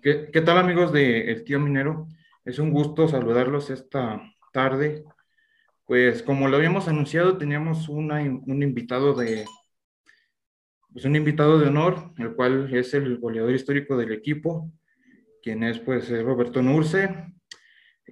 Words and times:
¿Qué, 0.00 0.42
tal 0.46 0.58
amigos 0.58 0.92
de 0.92 1.32
El 1.32 1.42
Tío 1.42 1.58
Minero? 1.58 2.06
Es 2.44 2.60
un 2.60 2.70
gusto 2.70 3.08
saludarlos 3.08 3.68
esta 3.68 4.22
tarde. 4.52 5.02
Pues 5.86 6.22
como 6.22 6.46
lo 6.46 6.56
habíamos 6.56 6.86
anunciado, 6.86 7.36
teníamos 7.36 7.88
una, 7.88 8.20
un 8.20 8.62
invitado 8.62 9.12
de, 9.14 9.44
pues 10.92 11.04
un 11.04 11.16
invitado 11.16 11.58
de 11.58 11.66
honor, 11.66 12.12
el 12.18 12.36
cual 12.36 12.72
es 12.72 12.94
el 12.94 13.18
goleador 13.18 13.52
histórico 13.52 13.96
del 13.96 14.12
equipo, 14.12 14.70
quien 15.42 15.64
es 15.64 15.80
pues 15.80 16.08
Roberto 16.22 16.62
Nurce, 16.62 17.32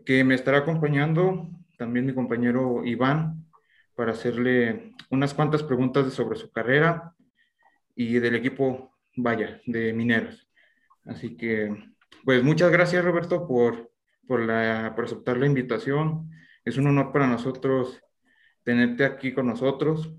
que 0.04 0.24
me 0.24 0.34
estará 0.34 0.58
acompañando, 0.58 1.48
también 1.78 2.06
mi 2.06 2.14
compañero 2.14 2.84
Iván, 2.84 3.46
para 3.94 4.10
hacerle 4.10 4.92
unas 5.10 5.34
cuantas 5.34 5.62
preguntas 5.62 6.12
sobre 6.12 6.36
su 6.36 6.50
carrera 6.50 7.14
y 7.94 8.18
del 8.18 8.34
equipo, 8.34 8.92
vaya, 9.14 9.60
de 9.66 9.92
Mineros. 9.92 10.45
Así 11.06 11.36
que, 11.36 11.74
pues 12.24 12.42
muchas 12.42 12.70
gracias 12.70 13.04
Roberto 13.04 13.46
por, 13.46 13.92
por, 14.26 14.40
la, 14.40 14.92
por 14.94 15.04
aceptar 15.04 15.36
la 15.36 15.46
invitación. 15.46 16.30
Es 16.64 16.76
un 16.76 16.88
honor 16.88 17.12
para 17.12 17.26
nosotros 17.26 18.00
tenerte 18.64 19.04
aquí 19.04 19.32
con 19.32 19.46
nosotros. 19.46 20.12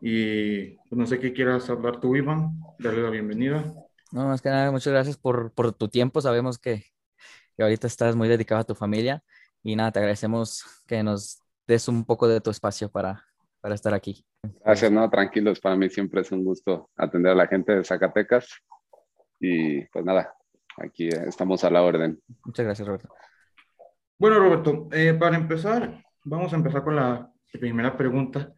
Y 0.00 0.76
pues, 0.76 0.92
no 0.92 1.06
sé 1.06 1.18
qué 1.18 1.32
quieras 1.32 1.70
hablar 1.70 2.00
tú, 2.00 2.14
Iván. 2.14 2.60
Darle 2.78 3.02
la 3.02 3.10
bienvenida. 3.10 3.72
No, 4.12 4.26
más 4.26 4.42
que 4.42 4.50
nada, 4.50 4.70
muchas 4.70 4.92
gracias 4.92 5.16
por, 5.16 5.52
por 5.52 5.72
tu 5.72 5.88
tiempo. 5.88 6.20
Sabemos 6.20 6.58
que, 6.58 6.84
que, 7.56 7.62
ahorita 7.62 7.86
estás 7.86 8.14
muy 8.14 8.28
dedicado 8.28 8.60
a 8.60 8.64
tu 8.64 8.74
familia. 8.74 9.22
Y 9.62 9.76
nada, 9.76 9.92
te 9.92 10.00
agradecemos 10.00 10.64
que 10.86 11.02
nos 11.02 11.40
des 11.66 11.88
un 11.88 12.04
poco 12.04 12.28
de 12.28 12.42
tu 12.42 12.50
espacio 12.50 12.90
para, 12.90 13.24
para 13.62 13.74
estar 13.74 13.94
aquí. 13.94 14.26
Gracias, 14.62 14.92
no, 14.92 15.08
tranquilos. 15.08 15.58
Para 15.58 15.76
mí 15.76 15.88
siempre 15.88 16.20
es 16.20 16.30
un 16.30 16.44
gusto 16.44 16.90
atender 16.94 17.32
a 17.32 17.34
la 17.34 17.46
gente 17.46 17.74
de 17.74 17.82
Zacatecas 17.82 18.46
y 19.40 19.84
pues 19.86 20.04
nada, 20.04 20.34
aquí 20.76 21.08
estamos 21.08 21.64
a 21.64 21.70
la 21.70 21.82
orden. 21.82 22.20
Muchas 22.44 22.64
gracias, 22.64 22.86
Roberto. 22.86 23.08
Bueno, 24.18 24.38
Roberto, 24.38 24.88
eh, 24.92 25.14
para 25.14 25.36
empezar, 25.36 26.04
vamos 26.24 26.52
a 26.52 26.56
empezar 26.56 26.84
con 26.84 26.96
la 26.96 27.30
primera 27.52 27.96
pregunta, 27.96 28.52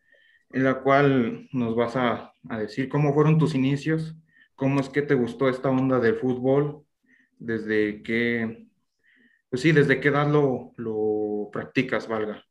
en 0.51 0.65
la 0.65 0.81
cual 0.83 1.49
nos 1.53 1.75
vas 1.75 1.97
a, 1.97 2.33
a 2.49 2.59
decir 2.59 2.89
cómo 2.89 3.13
fueron 3.15 3.39
tus 3.39 3.55
inicios, 3.55 4.15
cómo 4.55 4.81
es 4.81 4.89
que 4.89 5.03
te 5.03 5.15
gustó 5.15 5.49
esta 5.49 5.71
onda 5.71 5.99
del 5.99 6.17
fútbol, 6.17 6.85
desde 7.39 8.03
qué, 8.03 8.69
pues 9.51 9.63
sí, 9.63 9.73
desde 9.73 10.01
qué 10.01 10.09
edad 10.09 10.29
lo, 10.29 10.73
lo 10.77 11.51
practicas, 11.53 12.09
valga. 12.09 12.43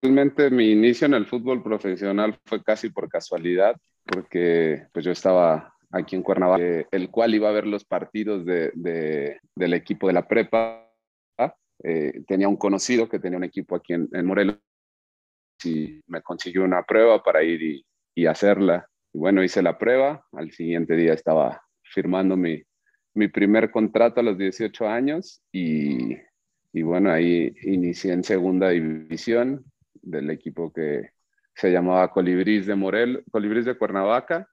Realmente 0.00 0.50
mi 0.50 0.70
inicio 0.70 1.06
en 1.06 1.14
el 1.14 1.26
fútbol 1.26 1.62
profesional 1.62 2.38
fue 2.44 2.62
casi 2.62 2.90
por 2.90 3.08
casualidad, 3.08 3.76
porque 4.04 4.86
pues 4.92 5.04
yo 5.04 5.10
estaba 5.10 5.74
aquí 5.90 6.16
en 6.16 6.22
Cuernavaca, 6.22 6.86
el 6.90 7.10
cual 7.10 7.34
iba 7.34 7.48
a 7.48 7.52
ver 7.52 7.66
los 7.66 7.84
partidos 7.84 8.44
de, 8.44 8.70
de, 8.74 9.40
del 9.54 9.74
equipo 9.74 10.06
de 10.06 10.12
la 10.12 10.26
prepa. 10.26 10.84
Eh, 11.84 12.24
tenía 12.26 12.48
un 12.48 12.56
conocido 12.56 13.08
que 13.08 13.20
tenía 13.20 13.38
un 13.38 13.44
equipo 13.44 13.76
aquí 13.76 13.92
en, 13.92 14.08
en, 14.12 14.26
Morelos 14.26 14.58
y 15.62 16.00
me 16.08 16.22
consiguió 16.22 16.64
una 16.64 16.82
prueba 16.82 17.22
para 17.22 17.44
ir 17.44 17.62
y, 17.62 17.86
y, 18.16 18.26
hacerla. 18.26 18.88
Y 19.12 19.18
bueno, 19.18 19.44
hice 19.44 19.62
la 19.62 19.78
prueba, 19.78 20.26
al 20.32 20.50
siguiente 20.50 20.96
día 20.96 21.12
estaba 21.12 21.62
firmando 21.84 22.36
mi, 22.36 22.60
mi 23.14 23.28
primer 23.28 23.70
contrato 23.70 24.18
a 24.18 24.24
los 24.24 24.36
18 24.36 24.88
años 24.88 25.40
y, 25.52 26.16
y 26.72 26.82
bueno, 26.82 27.12
ahí 27.12 27.54
inicié 27.62 28.12
en 28.12 28.24
segunda 28.24 28.70
división 28.70 29.64
del 30.02 30.30
equipo 30.30 30.72
que 30.72 31.10
se 31.54 31.70
llamaba 31.70 32.10
Colibrís 32.10 32.66
de 32.66 32.74
Morel, 32.74 33.22
Colibrís 33.30 33.66
de 33.66 33.78
Cuernavaca 33.78 34.48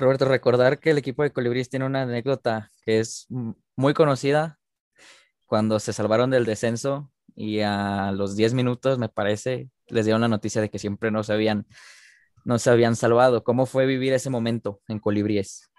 Roberto, 0.00 0.24
recordar 0.24 0.80
que 0.80 0.90
el 0.90 0.98
equipo 0.98 1.22
de 1.22 1.30
Colibríes 1.30 1.68
tiene 1.68 1.86
una 1.86 2.02
anécdota 2.02 2.72
que 2.84 3.00
es 3.00 3.26
muy 3.76 3.94
conocida 3.94 4.58
cuando 5.46 5.78
se 5.78 5.92
salvaron 5.92 6.30
del 6.30 6.44
descenso 6.44 7.10
y 7.36 7.60
a 7.60 8.10
los 8.12 8.36
10 8.36 8.54
minutos, 8.54 8.98
me 8.98 9.08
parece, 9.08 9.68
les 9.88 10.04
dieron 10.04 10.20
la 10.20 10.28
noticia 10.28 10.60
de 10.60 10.70
que 10.70 10.78
siempre 10.78 11.10
no 11.10 11.22
se 11.22 11.32
habían, 11.32 11.66
no 12.44 12.58
se 12.58 12.70
habían 12.70 12.96
salvado. 12.96 13.44
¿Cómo 13.44 13.66
fue 13.66 13.86
vivir 13.86 14.12
ese 14.12 14.30
momento 14.30 14.80
en 14.88 14.98
Colibríes? 14.98 15.70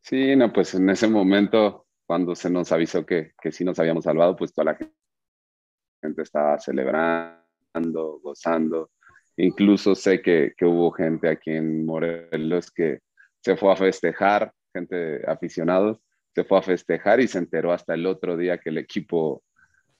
Sí, 0.00 0.36
no, 0.36 0.52
pues 0.52 0.74
en 0.74 0.90
ese 0.90 1.08
momento, 1.08 1.86
cuando 2.06 2.34
se 2.34 2.50
nos 2.50 2.70
avisó 2.72 3.06
que, 3.06 3.32
que 3.40 3.50
sí 3.50 3.64
nos 3.64 3.78
habíamos 3.78 4.04
salvado, 4.04 4.36
pues 4.36 4.52
toda 4.52 4.72
la 4.72 4.78
gente 6.02 6.22
estaba 6.22 6.58
celebrando, 6.58 8.20
gozando 8.22 8.90
Incluso 9.36 9.94
sé 9.94 10.22
que, 10.22 10.52
que, 10.56 10.64
hubo 10.64 10.92
gente 10.92 11.28
aquí 11.28 11.50
en 11.50 11.84
Morelos 11.84 12.70
que 12.70 13.00
se 13.40 13.56
fue 13.56 13.72
a 13.72 13.76
festejar, 13.76 14.52
gente 14.72 15.22
aficionados, 15.26 16.00
se 16.34 16.44
fue 16.44 16.58
a 16.58 16.62
festejar 16.62 17.20
y 17.20 17.28
se 17.28 17.38
enteró 17.38 17.72
hasta 17.72 17.94
el 17.94 18.06
otro 18.06 18.36
día 18.36 18.58
que 18.58 18.70
el 18.70 18.78
equipo 18.78 19.42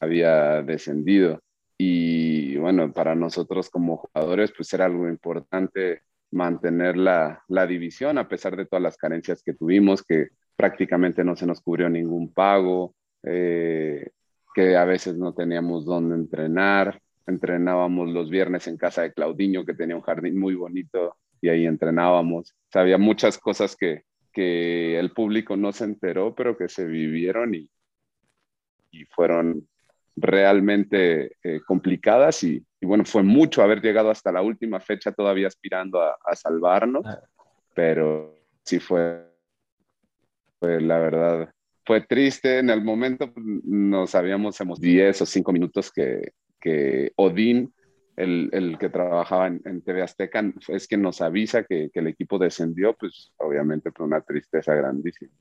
había 0.00 0.62
descendido. 0.62 1.40
Y 1.78 2.56
bueno, 2.56 2.92
para 2.92 3.14
nosotros 3.14 3.70
como 3.70 3.96
jugadores, 3.98 4.52
pues 4.56 4.72
era 4.72 4.84
algo 4.86 5.08
importante 5.08 6.02
mantener 6.30 6.96
la, 6.96 7.42
la 7.48 7.66
división 7.66 8.18
a 8.18 8.28
pesar 8.28 8.56
de 8.56 8.66
todas 8.66 8.82
las 8.82 8.96
carencias 8.96 9.42
que 9.42 9.54
tuvimos, 9.54 10.02
que 10.02 10.28
prácticamente 10.56 11.24
no 11.24 11.36
se 11.36 11.46
nos 11.46 11.60
cubrió 11.60 11.88
ningún 11.88 12.32
pago, 12.32 12.94
eh, 13.22 14.10
que 14.54 14.76
a 14.76 14.84
veces 14.84 15.16
no 15.16 15.34
teníamos 15.34 15.84
dónde 15.84 16.14
entrenar, 16.14 17.00
entrenábamos 17.26 18.10
los 18.10 18.30
viernes 18.30 18.66
en 18.66 18.76
casa 18.76 19.02
de 19.02 19.12
Claudiño, 19.12 19.64
que 19.64 19.74
tenía 19.74 19.96
un 19.96 20.02
jardín 20.02 20.38
muy 20.38 20.54
bonito, 20.54 21.16
y 21.40 21.48
ahí 21.48 21.66
entrenábamos. 21.66 22.52
O 22.52 22.70
sea, 22.70 22.82
había 22.82 22.98
muchas 22.98 23.38
cosas 23.38 23.76
que, 23.76 24.04
que 24.32 24.98
el 24.98 25.12
público 25.12 25.56
no 25.56 25.72
se 25.72 25.84
enteró, 25.84 26.34
pero 26.34 26.56
que 26.56 26.68
se 26.68 26.86
vivieron 26.86 27.54
y, 27.54 27.68
y 28.90 29.04
fueron 29.06 29.66
realmente 30.16 31.36
eh, 31.42 31.60
complicadas 31.66 32.44
y, 32.44 32.64
y, 32.80 32.86
bueno, 32.86 33.04
fue 33.04 33.22
mucho 33.22 33.62
haber 33.62 33.80
llegado 33.82 34.10
hasta 34.10 34.32
la 34.32 34.42
última 34.42 34.80
fecha 34.80 35.12
todavía 35.12 35.48
aspirando 35.48 36.00
a, 36.00 36.16
a 36.24 36.36
salvarnos, 36.36 37.04
ah. 37.06 37.20
pero 37.74 38.38
sí 38.62 38.78
fue, 38.78 39.24
fue, 40.60 40.80
la 40.80 40.98
verdad, 40.98 41.52
fue 41.84 42.00
triste. 42.00 42.58
En 42.58 42.70
el 42.70 42.82
momento 42.82 43.32
pues, 43.32 43.44
no 43.64 44.06
sabíamos, 44.06 44.60
hemos 44.60 44.80
10 44.80 45.22
o 45.22 45.26
5 45.26 45.52
minutos 45.52 45.90
que, 45.92 46.32
que 46.64 47.12
Odín, 47.16 47.74
el, 48.16 48.48
el 48.52 48.78
que 48.78 48.88
trabajaba 48.88 49.48
en, 49.48 49.60
en, 49.66 49.82
TV 49.82 50.02
Azteca, 50.02 50.42
es 50.68 50.88
quien 50.88 51.02
nos 51.02 51.20
avisa 51.20 51.64
que, 51.64 51.90
que, 51.92 52.00
el 52.00 52.06
equipo 52.06 52.38
descendió, 52.38 52.94
pues 52.94 53.32
obviamente 53.36 53.92
fue 53.92 54.06
una 54.06 54.22
tristeza 54.22 54.74
grandísima. 54.74 55.32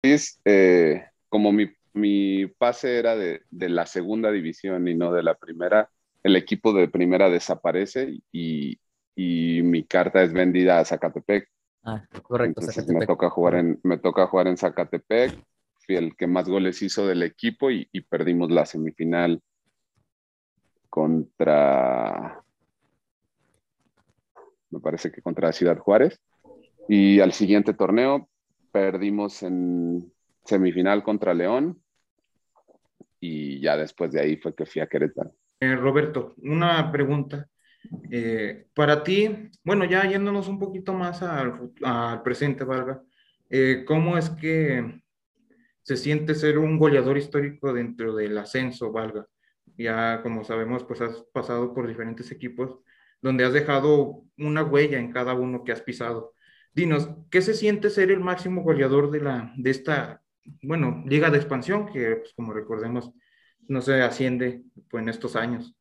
Es, 0.00 0.40
eh, 0.46 1.04
como 1.28 1.52
mi, 1.52 1.70
mi, 1.92 2.46
pase 2.46 2.98
era 2.98 3.16
de, 3.16 3.42
de, 3.50 3.68
la 3.68 3.84
segunda 3.84 4.32
división 4.32 4.88
y 4.88 4.94
no 4.94 5.12
de 5.12 5.22
la 5.22 5.34
primera, 5.34 5.90
el 6.22 6.36
equipo 6.36 6.72
de 6.72 6.88
primera 6.88 7.28
desaparece 7.28 8.20
y, 8.32 8.78
y 9.14 9.60
mi 9.62 9.84
carta 9.84 10.22
es 10.22 10.32
vendida 10.32 10.78
a 10.78 10.84
Zacatepec. 10.84 11.48
Ah, 11.84 12.02
correcto. 12.22 12.60
Entonces, 12.60 12.76
Zacatepec. 12.76 13.00
Me, 13.00 13.06
toca 13.06 13.28
jugar 13.28 13.56
en, 13.56 13.80
me 13.82 13.98
toca 13.98 14.26
jugar 14.26 14.46
en 14.46 14.56
Zacatepec. 14.56 15.38
Fui 15.84 15.96
el 15.96 16.16
que 16.16 16.28
más 16.28 16.48
goles 16.48 16.80
hizo 16.80 17.06
del 17.06 17.24
equipo 17.24 17.70
y, 17.70 17.88
y 17.92 18.02
perdimos 18.02 18.50
la 18.52 18.64
semifinal 18.64 19.42
contra, 20.92 22.44
me 24.68 24.78
parece 24.78 25.10
que 25.10 25.22
contra 25.22 25.50
Ciudad 25.50 25.78
Juárez. 25.78 26.20
Y 26.86 27.18
al 27.20 27.32
siguiente 27.32 27.72
torneo 27.72 28.28
perdimos 28.72 29.42
en 29.42 30.12
semifinal 30.44 31.02
contra 31.02 31.32
León. 31.32 31.82
Y 33.20 33.58
ya 33.60 33.78
después 33.78 34.12
de 34.12 34.20
ahí 34.20 34.36
fue 34.36 34.54
que 34.54 34.66
fui 34.66 34.82
a 34.82 34.86
Querétaro. 34.86 35.32
Eh, 35.60 35.76
Roberto, 35.76 36.34
una 36.42 36.92
pregunta. 36.92 37.48
Eh, 38.10 38.66
para 38.74 39.02
ti, 39.02 39.48
bueno, 39.64 39.86
ya 39.86 40.04
yéndonos 40.04 40.46
un 40.46 40.58
poquito 40.58 40.92
más 40.92 41.22
al, 41.22 41.72
al 41.82 42.22
presente, 42.22 42.64
Valga, 42.64 43.02
eh, 43.48 43.84
¿cómo 43.86 44.18
es 44.18 44.28
que 44.28 45.00
se 45.82 45.96
siente 45.96 46.34
ser 46.34 46.58
un 46.58 46.78
goleador 46.78 47.16
histórico 47.16 47.72
dentro 47.72 48.14
del 48.14 48.36
ascenso, 48.36 48.92
Valga? 48.92 49.26
Ya 49.76 50.22
como 50.22 50.44
sabemos, 50.44 50.84
pues 50.84 51.00
has 51.00 51.22
pasado 51.32 51.74
por 51.74 51.86
diferentes 51.86 52.30
equipos 52.30 52.78
donde 53.22 53.44
has 53.44 53.52
dejado 53.52 54.24
una 54.36 54.64
huella 54.64 54.98
en 54.98 55.12
cada 55.12 55.34
uno 55.34 55.64
que 55.64 55.72
has 55.72 55.80
pisado. 55.80 56.34
Dinos, 56.74 57.08
¿qué 57.30 57.40
se 57.40 57.54
siente 57.54 57.88
ser 57.88 58.10
el 58.10 58.20
máximo 58.20 58.62
goleador 58.62 59.10
de, 59.10 59.20
la, 59.20 59.52
de 59.56 59.70
esta, 59.70 60.22
bueno, 60.62 61.04
liga 61.06 61.30
de 61.30 61.38
expansión 61.38 61.86
que, 61.86 62.16
pues, 62.16 62.32
como 62.34 62.52
recordemos, 62.52 63.12
no 63.68 63.80
se 63.80 64.02
asciende 64.02 64.62
pues, 64.90 65.02
en 65.02 65.08
estos 65.08 65.36
años? 65.36 65.74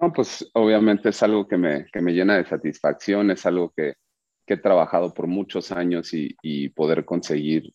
No, 0.00 0.12
pues 0.12 0.50
obviamente 0.54 1.10
es 1.10 1.22
algo 1.22 1.46
que 1.46 1.56
me, 1.56 1.86
que 1.92 2.00
me 2.00 2.12
llena 2.12 2.36
de 2.36 2.44
satisfacción, 2.44 3.30
es 3.30 3.46
algo 3.46 3.72
que, 3.76 3.94
que 4.44 4.54
he 4.54 4.58
trabajado 4.58 5.14
por 5.14 5.28
muchos 5.28 5.70
años 5.70 6.12
y, 6.12 6.34
y 6.42 6.70
poder 6.70 7.04
conseguir 7.04 7.72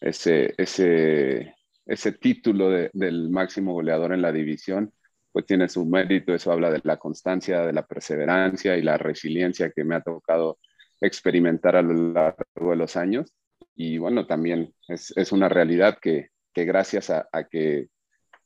ese, 0.00 0.54
ese, 0.56 1.56
ese 1.86 2.12
título 2.12 2.70
de, 2.70 2.90
del 2.92 3.30
máximo 3.30 3.72
goleador 3.72 4.12
en 4.12 4.22
la 4.22 4.32
división, 4.32 4.92
pues 5.32 5.46
tiene 5.46 5.68
su 5.68 5.84
mérito, 5.86 6.34
eso 6.34 6.52
habla 6.52 6.70
de 6.70 6.80
la 6.84 6.96
constancia, 6.96 7.62
de 7.62 7.72
la 7.72 7.86
perseverancia 7.86 8.76
y 8.76 8.82
la 8.82 8.98
resiliencia 8.98 9.70
que 9.70 9.84
me 9.84 9.94
ha 9.94 10.00
tocado 10.00 10.58
experimentar 11.00 11.76
a 11.76 11.82
lo 11.82 12.12
largo 12.12 12.70
de 12.70 12.76
los 12.76 12.96
años. 12.96 13.32
y 13.74 13.98
bueno, 13.98 14.26
también 14.26 14.74
es, 14.88 15.12
es 15.16 15.32
una 15.32 15.48
realidad 15.48 15.98
que, 16.00 16.30
que 16.56 16.64
gracias 16.64 17.10
a, 17.10 17.28
que 17.50 17.88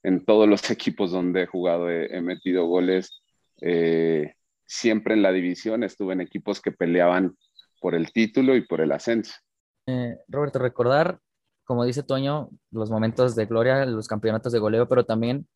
en 0.03 0.25
todos 0.25 0.49
los 0.49 0.69
equipos 0.73 1.13
donde 1.13 1.43
he 1.43 1.47
jugado 1.47 1.89
he, 1.89 2.21
metido 2.21 2.67
goles, 2.67 3.23
eh, 3.61 4.35
siempre 4.67 5.15
en 5.15 5.23
la 5.23 5.31
división 5.31 5.85
estuve 5.85 6.15
en 6.15 6.21
equipos 6.21 6.61
que 6.61 6.73
peleaban 6.73 7.37
por 7.81 7.95
el 7.95 8.13
título 8.13 8.57
y 8.57 8.67
por 8.67 8.81
el 8.81 8.91
ascenso. 8.91 9.35
Eh, 9.87 10.17
Roberto, 10.27 10.59
recordar, 10.59 11.21
como 11.71 11.85
dice 11.85 12.03
Toño, 12.03 12.51
los 12.73 12.91
momentos 12.91 13.37
de 13.37 13.47
gloria, 13.47 13.87
los 13.87 14.09
campeonatos 14.09 14.53
de 14.53 14.59
goleo, 14.59 14.89
pero 14.89 15.05
también 15.05 15.47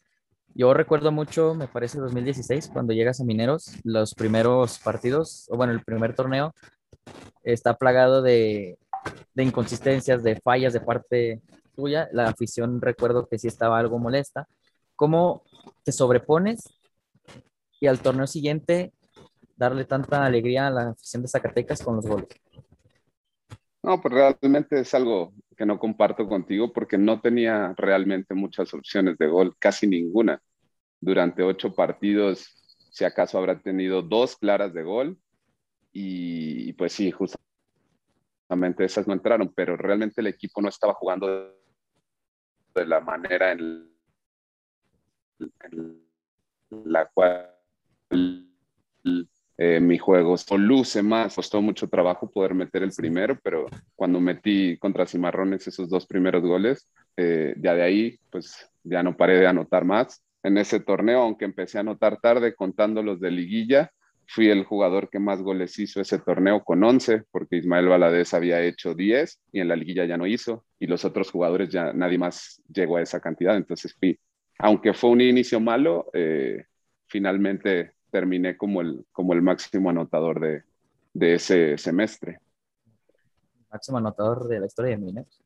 yo 0.55 0.73
recuerdo 0.73 1.11
mucho, 1.11 1.57
me 1.57 1.67
parece 1.67 1.99
2016, 1.99 2.71
cuando 2.73 2.93
llegas 2.93 3.21
a 3.21 3.25
Mineros, 3.25 3.73
los 3.83 4.15
primeros 4.15 4.79
partidos, 4.79 5.49
o 5.51 5.57
bueno, 5.57 5.73
el 5.73 5.83
primer 5.83 6.15
torneo, 6.15 6.55
está 7.43 7.75
plagado 7.75 8.23
de, 8.23 8.79
de 9.35 9.43
inconsistencias, 9.43 10.23
de 10.23 10.41
fallas 10.41 10.73
de 10.73 10.83
parte 10.83 11.43
tuya. 11.75 12.09
La 12.13 12.29
afición 12.29 12.81
recuerdo 12.81 13.27
que 13.27 13.41
sí 13.41 13.49
estaba 13.49 13.81
algo 13.81 13.99
molesta. 13.99 14.47
¿Cómo 14.95 15.43
te 15.83 15.91
sobrepones 15.91 16.63
y 17.81 17.89
al 17.89 17.99
torneo 17.99 18.29
siguiente 18.29 18.93
darle 19.57 19.85
tanta 19.85 20.25
alegría 20.25 20.69
a 20.69 20.71
la 20.71 20.91
afición 20.91 21.23
de 21.23 21.29
Zacatecas 21.29 21.83
con 21.83 21.97
los 21.97 22.07
goles? 22.07 22.29
No, 23.85 24.01
pues 24.01 24.15
realmente 24.15 24.81
es 24.81 24.95
algo 24.95 25.35
que 25.55 25.67
no 25.67 25.79
comparto 25.79 26.27
contigo 26.29 26.73
porque 26.73 26.99
no 26.99 27.21
tenía 27.21 27.75
realmente 27.77 28.35
muchas 28.35 28.73
opciones 28.75 29.19
de 29.19 29.27
gol, 29.27 29.57
casi 29.59 29.87
ninguna. 29.87 30.41
Durante 31.01 31.43
ocho 31.43 31.75
partidos, 31.75 32.47
si 32.91 33.05
acaso 33.05 33.39
habrá 33.39 33.61
tenido 33.61 34.03
dos 34.03 34.37
claras 34.37 34.73
de 34.73 34.83
gol 34.83 35.19
y 35.93 36.73
pues 36.75 36.93
sí, 36.93 37.13
justamente 37.13 38.85
esas 38.85 39.07
no 39.07 39.15
entraron, 39.15 39.53
pero 39.55 39.77
realmente 39.77 40.21
el 40.21 40.27
equipo 40.29 40.61
no 40.61 40.69
estaba 40.69 40.95
jugando 40.95 41.55
de 42.75 42.87
la 42.87 43.01
manera 43.01 43.53
en, 43.53 43.91
la 46.85 47.07
cual 47.07 47.51
eh, 49.57 49.81
mi 49.81 49.99
juego 49.99 50.37
luce 50.57 51.03
más. 51.03 51.35
Costó 51.35 51.63
mucho 51.63 51.89
trabajo 51.89 52.31
poder 52.31 52.55
meter 52.55 52.83
el 52.83 52.93
primero, 52.93 53.39
pero 53.43 53.67
cuando 53.95 54.21
metí 54.21 54.77
contra 54.79 55.07
Cimarrones 55.07 55.67
esos 55.67 55.89
dos 55.89 56.07
primeros 56.07 56.43
goles, 56.43 56.91
eh, 57.17 57.55
ya 57.59 57.75
de 57.75 57.83
ahí, 57.83 58.19
pues 58.31 58.69
ya 58.83 59.03
no 59.03 59.17
paré 59.17 59.39
de 59.39 59.47
anotar 59.47 59.85
más. 59.85 60.23
En 60.43 60.59
ese 60.59 60.81
torneo, 60.81 61.23
aunque 61.23 61.45
empecé 61.45 61.79
a 61.79 61.83
anotar 61.83 62.21
tarde 62.21 62.55
contando 62.55 63.03
los 63.03 63.21
de 63.21 63.31
liguilla, 63.31 63.91
fui 64.27 64.49
el 64.51 64.65
jugador 64.65 65.09
que 65.11 65.19
más 65.19 65.41
goles 65.43 65.79
hizo 65.79 66.01
ese 66.01 66.19
torneo 66.19 66.63
con 66.65 66.83
11, 66.83 67.23
porque 67.31 67.57
Ismael 67.57 67.89
Valadez 67.89 68.35
había 68.35 68.61
hecho 68.61 68.95
10 68.95 69.41
y 69.53 69.61
en 69.61 69.69
la 69.69 69.77
liguilla 69.77 70.05
ya 70.05 70.17
no 70.17 70.27
hizo, 70.27 70.65
y 70.79 70.87
los 70.87 71.05
otros 71.05 71.31
jugadores 71.31 71.69
ya 71.69 71.93
nadie 71.93 72.19
más 72.19 72.63
llegó 72.73 72.97
a 72.97 73.03
esa 73.03 73.21
cantidad. 73.21 73.57
Entonces 73.57 73.95
fui, 73.99 74.19
aunque 74.59 74.93
fue 74.95 75.11
un 75.11 75.21
inicio 75.21 75.61
malo, 75.61 76.11
eh, 76.13 76.65
finalmente 77.07 77.94
terminé 78.15 78.57
como 78.57 78.81
el, 78.81 79.05
como 79.11 79.33
el 79.33 79.43
máximo 79.43 79.91
anotador 79.91 80.39
de, 80.39 80.63
de 81.15 81.35
ese 81.35 81.77
semestre. 81.77 82.39
Máximo 83.73 83.99
anotador 83.99 84.47
de 84.47 84.61
la 84.61 84.67
historia 84.67 84.93
de 84.93 84.99
Mineros. 84.99 85.43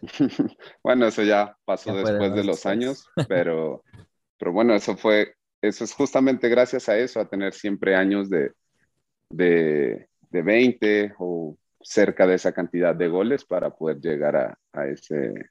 bueno, 0.82 1.06
eso 1.06 1.22
ya 1.22 1.54
pasó 1.66 1.94
después 1.94 2.32
de 2.32 2.44
los 2.44 2.64
años, 2.64 3.10
pero, 3.28 3.84
pero 4.38 4.52
bueno, 4.52 4.74
eso 4.74 4.96
fue, 4.96 5.34
eso 5.60 5.84
es 5.84 5.92
justamente 5.92 6.48
gracias 6.48 6.88
a 6.88 6.96
eso, 6.96 7.20
a 7.20 7.28
tener 7.28 7.52
siempre 7.52 7.94
años 7.94 8.30
de, 8.30 8.52
de, 9.28 10.08
de 10.30 10.42
20 10.42 11.12
o 11.18 11.58
cerca 11.82 12.26
de 12.26 12.36
esa 12.36 12.52
cantidad 12.52 12.96
de 12.96 13.08
goles 13.08 13.44
para 13.44 13.68
poder 13.68 14.00
llegar 14.00 14.34
a, 14.34 14.58
a, 14.72 14.86
ese, 14.86 15.50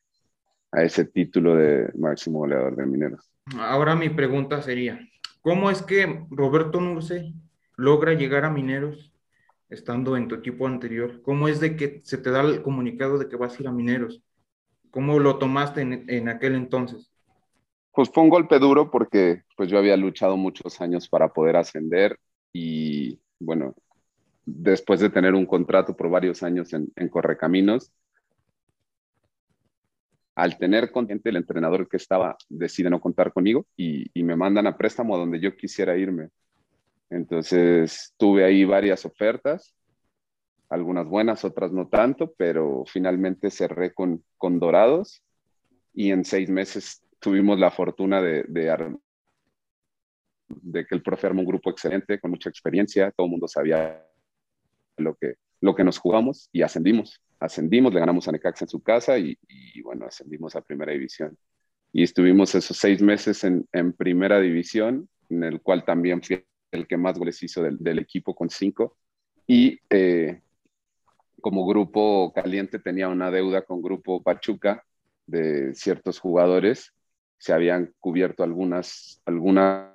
a 0.72 0.82
ese 0.82 1.06
título 1.06 1.56
de 1.56 1.92
máximo 2.00 2.40
goleador 2.40 2.76
de 2.76 2.86
Mineros. 2.88 3.32
Ahora 3.60 3.96
mi 3.96 4.10
pregunta 4.10 4.60
sería, 4.64 5.00
¿Cómo 5.42 5.70
es 5.70 5.82
que 5.82 6.26
Roberto 6.30 6.82
Nurce 6.82 7.34
logra 7.76 8.14
llegar 8.14 8.46
a 8.46 8.50
Mineros 8.50 9.14
estando 9.70 10.18
en 10.18 10.28
tu 10.28 10.36
equipo 10.36 10.68
anterior? 10.68 11.22
¿Cómo 11.22 11.48
es 11.48 11.60
de 11.60 11.76
que 11.76 12.02
se 12.04 12.18
te 12.18 12.32
da 12.32 12.42
el 12.42 12.62
comunicado 12.62 13.18
de 13.18 13.28
que 13.28 13.36
vas 13.36 13.58
a 13.58 13.62
ir 13.62 13.68
a 13.68 13.72
Mineros? 13.72 14.22
¿Cómo 14.92 15.20
lo 15.20 15.38
tomaste 15.38 15.82
en, 15.82 16.30
aquel 16.30 16.56
entonces? 16.56 17.12
Pues 17.92 18.10
fue 18.10 18.24
un 18.24 18.30
golpe 18.30 18.60
duro 18.60 18.90
porque 18.92 19.44
pues 19.56 19.70
yo 19.70 19.78
había 19.78 19.98
luchado 19.98 20.38
muchos 20.38 20.80
años 20.82 21.08
para 21.08 21.34
poder 21.34 21.56
ascender 21.56 22.18
y 22.54 23.20
bueno, 23.40 23.76
después 24.46 25.00
de 25.00 25.10
tener 25.10 25.34
un 25.34 25.46
contrato 25.46 25.96
por 25.96 26.10
varios 26.10 26.44
años 26.44 26.74
en, 26.74 26.92
en 26.96 27.10
Correcaminos, 27.10 27.92
al 30.38 30.60
tener 30.60 30.92
consciente 30.92 31.30
el 31.30 31.38
entrenador 31.38 31.90
que 31.90 31.98
estaba 31.98 32.38
decide 32.48 32.92
no 32.92 33.02
contar 33.02 33.34
conmigo 33.34 33.66
y, 33.76 34.06
me 34.22 34.36
mandan 34.36 34.68
a 34.68 34.78
préstamo 34.78 35.16
a 35.16 35.18
donde 35.18 35.40
yo 35.40 35.58
quisiera 35.58 35.98
irme. 35.98 36.30
Entonces 37.10 38.14
tuve 38.18 38.44
ahí 38.44 38.64
varias 38.64 39.04
ofertas, 39.04 39.74
algunas 40.70 41.08
buenas, 41.08 41.44
otras 41.44 41.72
no 41.72 41.88
tanto, 41.88 42.36
pero 42.38 42.84
finalmente 42.86 43.50
cerré 43.50 43.96
con, 43.96 44.24
con 44.38 44.60
Dorados 44.60 45.24
y 45.96 46.12
en 46.12 46.24
seis 46.24 46.52
meses 46.52 47.02
tuvimos 47.20 47.58
la 47.58 47.72
fortuna 47.72 48.22
de, 48.22 48.44
de, 48.48 48.96
de 50.50 50.86
que 50.86 50.94
el 50.94 51.02
profe 51.02 51.26
armó 51.26 51.42
un 51.42 51.48
grupo 51.48 51.72
excelente, 51.72 52.20
con 52.20 52.30
mucha 52.30 52.52
experiencia, 52.52 53.10
todo 53.10 53.26
el 53.26 53.32
mundo 53.32 53.48
sabía 53.48 54.06
lo 54.98 55.16
que, 55.16 55.34
lo 55.62 55.74
que 55.74 55.84
nos 55.84 55.98
jugamos 55.98 56.48
y 56.52 56.62
ascendimos 56.62 57.24
ascendimos, 57.40 57.94
le 57.94 58.00
ganamos 58.00 58.28
a 58.28 58.32
Necaxa 58.32 58.66
en 58.66 58.70
su 58.70 58.82
casa 58.82 59.18
y, 59.18 59.38
bueno, 59.84 60.06
ascendimos 60.06 60.56
a 60.56 60.62
primera 60.62 60.92
división. 60.92 61.38
Y 61.94 62.04
estuvimos 62.04 62.54
esos 62.56 62.78
seis 62.78 63.02
meses 63.02 63.44
en, 63.44 63.94
primera 63.94 64.40
división, 64.40 65.10
en 65.30 65.44
el 65.44 65.62
cual 65.62 65.86
también 65.86 66.22
fui 66.22 66.44
el 66.72 66.88
que 66.88 66.98
más 66.98 67.18
goles 67.18 67.42
hizo 67.44 67.64
del, 67.64 68.00
equipo 68.00 68.36
con 68.36 68.50
cinco. 68.50 68.98
Y 69.46 69.80
eh, 69.90 70.42
como 71.42 71.66
grupo 71.66 72.34
caliente 72.34 72.80
tenía 72.80 73.08
una 73.08 73.32
deuda 73.32 73.62
con 73.62 73.82
grupo 73.82 74.22
Pachuca 74.22 74.84
de 75.26 75.74
ciertos 75.74 76.20
jugadores. 76.20 76.94
Se 77.38 77.54
habían 77.54 77.94
cubierto 78.00 78.44
algunas, 78.44 79.22
algunas 79.26 79.92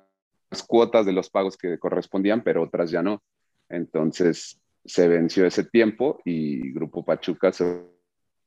cuotas 0.67 1.05
de 1.05 1.13
los 1.13 1.29
pagos 1.29 1.57
que 1.57 1.77
correspondían, 1.77 2.41
pero 2.43 2.63
otras 2.63 2.89
ya 2.89 3.03
no. 3.03 3.21
Entonces 3.69 4.62
se 4.85 5.07
venció 5.07 5.45
ese 5.45 5.63
tiempo 5.63 6.19
y 6.25 6.71
Grupo 6.73 7.05
Pachuca 7.05 7.51
se 7.51 7.83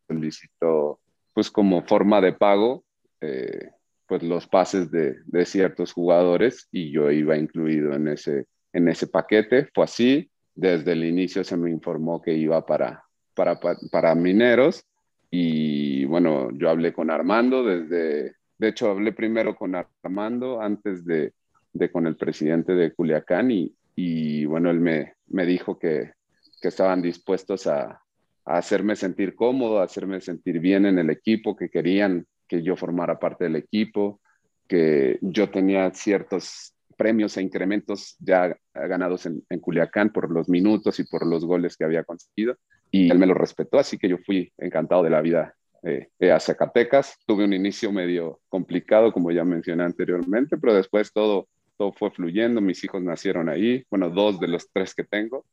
solicitó, 0.06 1.00
pues 1.33 1.50
como 1.50 1.83
forma 1.83 2.20
de 2.20 2.32
pago, 2.32 2.84
eh, 3.20 3.70
pues 4.06 4.22
los 4.22 4.46
pases 4.46 4.91
de, 4.91 5.17
de, 5.27 5.44
ciertos 5.44 5.93
jugadores 5.93 6.69
y 6.70 6.93
yo 6.93 7.10
iba 7.10 7.37
incluido 7.37 7.93
en 7.94 8.08
ese, 8.08 8.46
en 8.72 8.89
ese 8.89 9.08
paquete. 9.08 9.69
Fue 9.75 9.84
así, 9.84 10.31
desde 10.55 10.93
el 10.93 11.05
inicio 11.05 11.43
se 11.43 11.56
me 11.56 11.70
informó 11.70 12.22
que 12.22 12.34
iba 12.34 12.65
para, 12.65 13.05
para, 13.34 13.58
para 13.91 14.15
mineros 14.15 14.84
y 15.31 16.05
bueno, 16.05 16.51
yo 16.53 16.70
hablé 16.70 16.93
con 16.93 17.10
Armando 17.10 17.65
desde, 17.65 18.37
de 18.58 18.69
hecho 18.69 18.91
hablé 18.91 19.13
primero 19.13 19.56
con 19.56 19.75
Armando 19.75 20.60
antes 20.60 21.05
de, 21.05 21.32
de 21.72 21.91
con 21.91 22.06
el 22.06 22.17
presidente 22.17 22.75
de 22.75 22.93
Culiacán 22.93 23.51
y, 23.51 23.75
y 23.96 24.44
bueno, 24.46 24.70
él 24.70 24.81
me, 24.81 25.15
me 25.27 25.44
dijo 25.46 25.79
que, 25.79 26.13
que 26.60 26.69
estaban 26.69 27.03
dispuestos 27.03 27.67
a, 27.67 28.01
hacerme 28.44 28.94
sentir 28.94 29.34
cómodo, 29.34 29.81
a 29.81 29.84
hacerme 29.84 30.20
sentir 30.20 30.60
bien 30.60 30.86
en 30.86 31.01
el 31.01 31.10
equipo, 31.10 31.56
que 31.56 31.69
querían 31.69 32.27
que 32.46 32.63
yo 32.63 32.77
formara 32.77 33.19
parte 33.19 33.43
del 33.43 33.56
equipo, 33.56 34.20
que 34.69 35.19
yo 35.20 35.51
tenía 35.51 35.91
ciertos 35.91 36.72
premios 36.96 37.36
e 37.36 37.43
incrementos 37.43 38.17
ya 38.20 38.56
ganados 38.72 39.27
en, 39.27 39.43
Culiacán 39.60 40.13
por 40.13 40.31
los 40.31 40.48
minutos 40.48 41.01
y 41.01 41.05
por 41.05 41.27
los 41.27 41.44
goles 41.44 41.77
que 41.77 41.84
había 41.84 42.05
conseguido. 42.05 42.56
Y 42.93 43.10
él 43.10 43.19
me 43.19 43.27
lo 43.27 43.34
respetó, 43.34 43.81
así 43.81 43.98
que 43.98 44.08
yo 44.08 44.19
fui 44.19 44.53
encantado 44.58 45.03
de 45.03 45.10
la 45.10 45.20
vida 45.20 45.56
eh, 45.82 46.08
a 46.31 46.39
Zacatecas. 46.39 47.19
Tuve 47.27 47.44
un 47.44 47.53
inicio 47.53 47.91
medio 47.91 48.41
complicado, 48.48 49.13
como 49.13 49.32
ya 49.32 49.44
mencioné 49.44 49.82
anteriormente, 49.82 50.56
pero 50.56 50.72
después 50.72 51.13
todo, 51.13 51.48
todo 51.77 51.93
fue 51.93 52.10
fluyendo. 52.10 52.60
Mis 52.60 52.82
hijos 52.84 53.03
nacieron 53.03 53.48
ahí, 53.48 53.84
bueno, 53.91 54.08
dos 54.08 54.39
de 54.39 54.48
los 54.48 54.70
tres 54.72 54.94
que 54.94 55.05
tengo. 55.05 55.44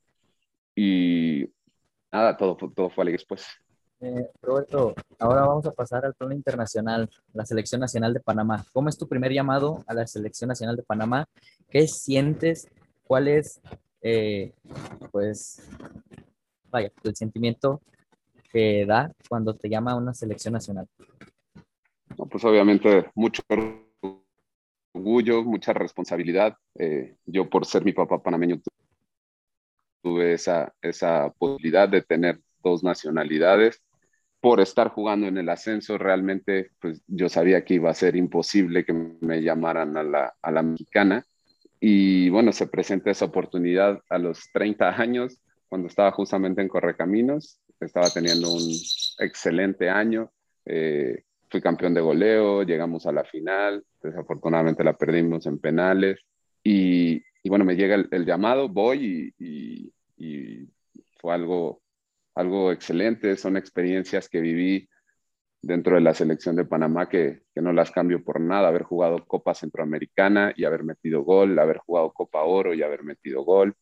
Y 0.75 1.49
nada, 2.11 2.35
todo, 2.37 2.55
todo 2.55 2.89
fue 2.89 3.03
alegre 3.03 3.17
después. 3.19 3.45
Eh, 3.99 4.29
Roberto, 4.41 4.93
ahora 5.17 5.45
vamos 5.45 5.65
a 5.65 5.71
pasar 5.71 6.05
al 6.05 6.13
plano 6.13 6.33
internacional, 6.33 7.09
la 7.33 7.45
Selección 7.45 7.79
Nacional 7.79 8.13
de 8.13 8.19
Panamá. 8.19 8.65
¿Cómo 8.73 8.89
es 8.89 8.97
tu 8.97 9.07
primer 9.07 9.31
llamado 9.31 9.81
a 9.87 9.93
la 9.93 10.05
Selección 10.05 10.49
Nacional 10.49 10.75
de 10.75 10.83
Panamá? 10.83 11.25
¿Qué 11.69 11.87
sientes? 11.87 12.67
¿Cuál 13.03 13.29
es, 13.29 13.61
eh, 14.01 14.51
pues, 15.11 15.61
vaya, 16.69 16.91
el 17.03 17.15
sentimiento 17.15 17.81
que 18.51 18.85
da 18.85 19.11
cuando 19.29 19.55
te 19.55 19.69
llama 19.69 19.93
a 19.93 19.95
una 19.95 20.13
selección 20.13 20.53
nacional? 20.53 20.87
pues 22.29 22.43
obviamente 22.45 23.09
mucho 23.15 23.41
orgullo, 24.93 25.43
mucha 25.43 25.73
responsabilidad. 25.73 26.55
Eh, 26.75 27.15
yo 27.25 27.49
por 27.49 27.65
ser 27.65 27.83
mi 27.83 27.93
papá 27.93 28.21
panameño 28.21 28.61
tuve 30.03 30.33
esa, 30.33 30.73
esa 30.81 31.31
posibilidad 31.39 31.89
de 31.89 32.01
tener 32.01 32.39
dos 32.63 32.83
nacionalidades. 32.83 33.81
por 34.41 34.59
estar 34.59 34.89
jugando 34.89 35.27
en 35.27 35.37
el 35.37 35.47
ascenso, 35.47 35.97
realmente 35.97 36.71
pues 36.81 37.01
yo 37.07 37.29
sabía 37.29 37.63
que 37.63 37.75
iba 37.75 37.89
a 37.89 37.93
ser 37.93 38.17
imposible 38.17 38.83
que 38.83 38.91
me 38.93 39.41
llamaran 39.41 39.95
a 39.95 40.03
la, 40.03 40.33
a 40.41 40.51
la 40.51 40.61
mexicana. 40.61 41.25
Y 41.79 42.29
bueno, 42.29 42.51
se 42.51 42.67
presenta 42.67 43.09
esa 43.09 43.25
oportunidad 43.25 44.01
a 44.09 44.17
los 44.17 44.49
30 44.51 45.01
años, 45.01 45.39
cuando 45.69 45.87
estaba 45.87 46.11
justamente 46.11 46.61
en 46.61 46.67
Correcaminos, 46.67 47.59
estaba 47.79 48.09
teniendo 48.09 48.51
un 48.51 48.69
excelente 49.19 49.89
año. 49.89 50.31
Eh, 50.65 51.23
fui 51.49 51.61
campeón 51.61 51.93
de 51.93 52.01
goleo, 52.01 52.63
llegamos 52.63 53.05
a 53.05 53.11
la 53.11 53.23
final, 53.23 53.83
desafortunadamente 54.01 54.83
la 54.83 54.97
perdimos 54.97 55.45
en 55.45 55.59
penales 55.59 56.19
y, 56.63 57.21
y 57.43 57.49
bueno, 57.49 57.65
me 57.65 57.75
llega 57.75 57.95
el, 57.95 58.25
llamado, 58.25 58.69
voy 58.69 59.33
y, 59.37 59.45
y, 59.45 59.92
fue 61.19 61.33
algo, 61.33 61.81
algo 62.35 62.71
excelente, 62.71 63.35
son 63.37 63.57
experiencias 63.57 64.29
que 64.29 64.41
viví 64.41 64.89
dentro 65.61 65.95
de 65.95 66.01
la 66.01 66.13
selección 66.13 66.55
de 66.55 66.65
Panamá 66.65 67.07
que, 67.07 67.43
que, 67.53 67.61
no 67.61 67.71
las 67.71 67.91
cambio 67.91 68.23
por 68.23 68.41
nada, 68.41 68.67
haber 68.67 68.83
jugado 68.83 69.25
Copa 69.25 69.53
Centroamericana 69.53 70.53
y 70.55 70.65
haber 70.65 70.83
metido 70.83 71.23
gol, 71.23 71.57
haber 71.57 71.77
jugado 71.77 72.11
Copa 72.11 72.43
Oro 72.43 72.73
y 72.73 72.83
haber 72.83 73.03
metido 73.03 73.43
gol, 73.43 73.73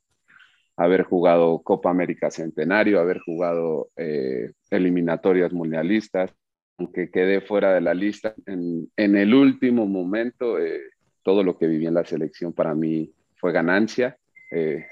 haber 0.77 1.03
jugado 1.03 1.61
Copa 1.63 1.89
América 1.89 2.29
Centenario, 2.29 2.99
haber 2.99 3.19
jugado 3.19 3.89
eh, 3.95 4.51
eliminatorias 4.69 5.51
mundialistas, 5.53 6.33
aunque 6.77 7.09
quedé 7.09 7.41
fuera 7.41 7.73
de 7.73 7.81
la 7.81 7.93
lista, 7.93 8.33
en, 8.45 8.91
en 8.95 9.15
el 9.15 9.33
último 9.33 9.85
momento 9.87 10.59
eh, 10.59 10.81
todo 11.23 11.43
lo 11.43 11.57
que 11.57 11.67
viví 11.67 11.87
en 11.87 11.93
la 11.95 12.05
selección 12.05 12.53
para 12.53 12.73
mí 12.73 13.13
fue 13.37 13.51
ganancia. 13.51 14.17
Eh, 14.51 14.85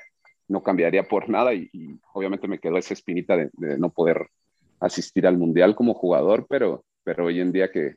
no 0.49 0.61
cambiaría 0.63 1.03
por 1.03 1.29
nada 1.29 1.53
y, 1.53 1.69
obviamente 2.13 2.47
me 2.47 2.59
quedó 2.59 2.77
esa 2.77 2.93
espinita 2.93 3.37
de, 3.37 3.49
no 3.77 3.89
poder 3.91 4.27
asistir 4.79 5.25
al 5.25 5.37
mundial 5.37 5.75
como 5.75 5.93
jugador, 5.93 6.47
pero, 6.49 6.83
pero 7.03 7.25
hoy 7.25 7.39
en 7.39 7.51
día 7.51 7.71
que, 7.71 7.95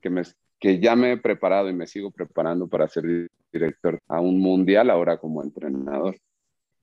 que, 0.00 0.08
me, 0.08 0.22
que 0.58 0.78
ya 0.78 0.96
me 0.96 1.12
he 1.12 1.16
preparado 1.18 1.68
y 1.68 1.74
me 1.74 1.86
sigo 1.86 2.10
preparando 2.10 2.68
para 2.68 2.88
ser 2.88 3.28
director 3.52 3.98
a 4.08 4.20
un 4.20 4.38
mundial 4.38 4.88
ahora 4.88 5.18
como 5.18 5.42
entrenador. 5.42 6.16